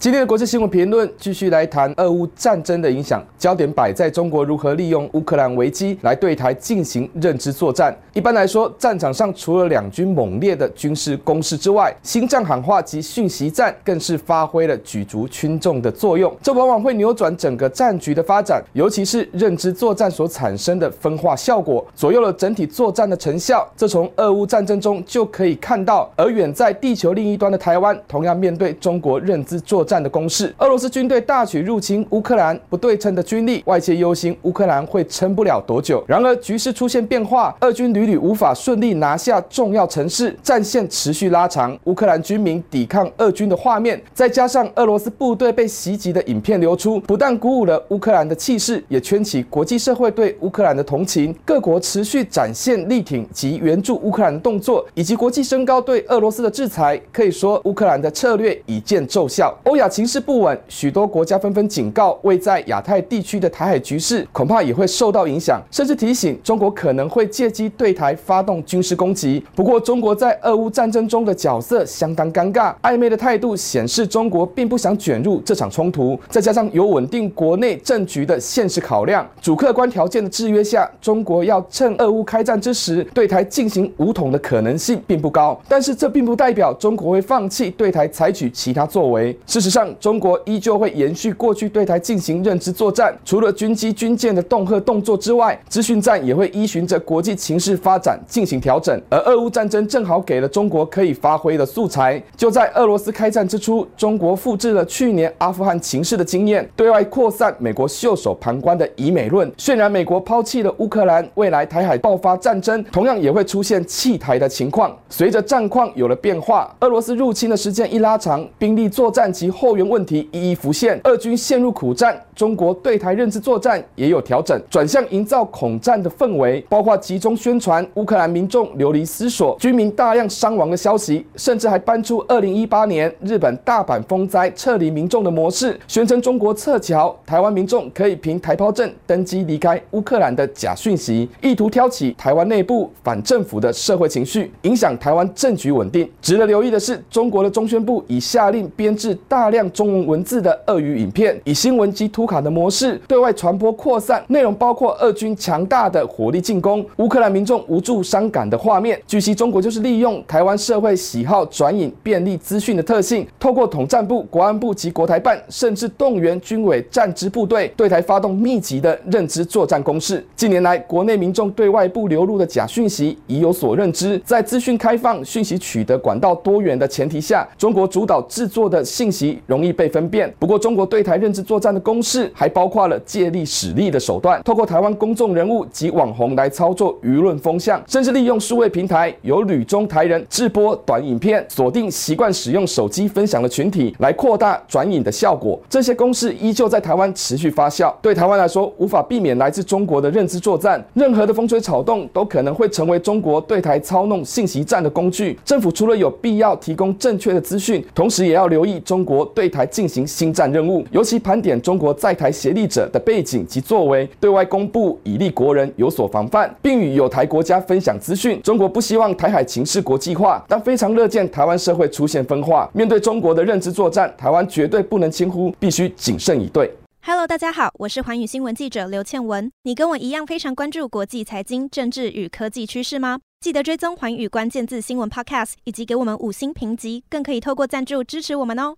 [0.00, 7.92] 今天的国际新闻评论继续来谈俄乌战争的影响，焦点摆在中国如何利用乌克兰危机来对台进行认知作战。
[8.12, 16.32] 一般来说，战场上除了两军猛烈的军事攻势之外，心战喊话及讯息战更是发挥了举足轻重的作用。
[16.40, 23.68] 这往往会扭转整个战局的发展，尤其是认知作战所产生的分化效果，左右了整体作战的成效。
[23.76, 26.08] 这从俄乌战争中就可以看到。
[26.14, 36.04] 而远在地球另一端的台湾，同样面对中国认知作战的攻势，俄罗斯军队大举入侵乌克兰，不对称的军力，外界忧心乌克兰会撑不了多久。
[36.06, 51.34] 然而局势出现变化，俄军屡屡无法顺利拿下重要城市，战线持续拉长，乌克兰军民抵抗俄军的画面，再加上俄罗斯部队被袭击的影片流出，不但鼓舞了乌克兰的气势，也圈起国际社会对乌克兰的同情。
[51.44, 59.56] 各国持续展现力挺及援助乌克兰的动作，以及国际升高对俄罗斯的制裁，可以说乌克兰的策略已见奏效。
[59.64, 69.42] 欧亚情势不稳，许多国家纷纷警告，位在亚太地区的台海局势恐怕也会受到影响，甚至提醒中国可能会借机对台发动军事攻击。
[69.54, 76.18] 不过，中国在俄乌战争中的角色相当尴尬，暧昧的态度显示中国并不想卷入这场冲突。
[76.28, 85.58] 再加上有稳定国内政局的现实考量，主客观条件的制约下，中国要趁俄乌开战之时对台进行武统的可能性并不高。
[85.68, 89.36] 但是，这并不代表中国会放弃对台采取其他作为。
[89.46, 99.00] 事实上，中国依旧会延续过去对台进行认知作战，除了军机军舰的恫吓动作之外，资讯战也会依循着国际情势发展进行调整。
[99.08, 102.22] 而俄乌战争正好给了中国可以发挥的素材。
[102.36, 114.96] 就在俄罗斯开战之初，中国复制了去年阿富汗情势的经验，对外扩散美国袖手旁观的以美论，渲染美国抛弃了乌克兰，未来台海爆发战争同样也会出现弃台的情况。
[115.08, 146.08] 随着战况有了变化，俄罗斯入侵的时间一拉长，兵力作战及后援问题一一浮现，俄军陷入苦战，中国对台认知作战也有调整，转向营造恐战的氛围，包括集中宣传乌克兰民众流离失所、军民大量伤亡的消息，甚至还搬出二零一八年日本大阪风灾撤离民众的模式，宣称中国撤侨，台湾民众可以凭台胞证登机离开乌克兰的假讯息，意图挑起台湾内部反政府的社会情绪，影响台湾政局稳定。
[146.22, 159.00] 值得留意的是，中国的中宣部已下令编制大大量中文文字的俄语影片，以新闻及图卡的模式对外传播扩散，内容包括俄军强大的火力进攻、乌克兰民众无助伤感的画面。
[159.06, 170.26] 据悉，中国就是利用台湾社会喜好转引便利资讯的特性，透过统战部、国安部及国台办，甚至动员军委战支部队，对台发动密集的认知作战攻势。
[170.34, 180.32] 近年来，国内民众对外部流入的假讯息已有所认知，在资讯开放、讯息取得管道多元的前提下，中国主导制作的信息容易被分辨。
[180.38, 195.58] 不过，中国对台认知作战的攻势还包括了借力使力的手段，透过台湾公众人物及网红来操作舆论风向，甚至利用数位平台由旅中台人制播短影片，锁定习惯使用手机分享的群体，来扩大转引的效果。
[195.68, 197.92] 这些攻势依旧在台湾持续发酵。
[198.00, 205.38] 对台湾来说，无法避免来自中国的认知作战，任何的风吹草动都可能会成为中国对台操弄信息战的工具。
[205.44, 218.40] 政府除了有必要提供正确的资讯，同时也要留意中国对台进行新战任务，尤其盘点中国在台协力者的背景及作为，对外公布以利国人，有所防范，并与友台国家分享资讯。
[218.42, 222.70] 中国不希望台海情势国际化，但非常乐见台湾社会出现分化。
[222.72, 226.70] 面对中国的认知作战，台湾绝对不能轻忽，必须谨慎以对。
[227.02, 229.50] Hello，大家好，我是环宇新闻记者刘倩文。
[229.62, 233.20] 你跟我一样非常关注国际财经、政治与科技趋势吗？
[233.40, 238.74] 记得追踪环宇关键字新闻 Podcast，以及给我们五星评级，更可以透过赞助支持我们哦。